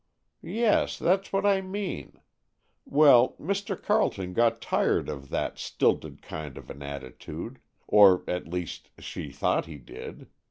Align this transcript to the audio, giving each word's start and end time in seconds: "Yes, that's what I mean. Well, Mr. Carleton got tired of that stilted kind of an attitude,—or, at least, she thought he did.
"Yes, 0.41 0.97
that's 0.97 1.31
what 1.31 1.45
I 1.45 1.61
mean. 1.61 2.21
Well, 2.85 3.35
Mr. 3.39 3.79
Carleton 3.79 4.33
got 4.33 4.59
tired 4.59 5.07
of 5.07 5.29
that 5.29 5.59
stilted 5.59 6.23
kind 6.23 6.57
of 6.57 6.71
an 6.71 6.81
attitude,—or, 6.81 8.23
at 8.27 8.47
least, 8.47 8.89
she 8.99 9.29
thought 9.31 9.67
he 9.67 9.77
did. 9.77 10.27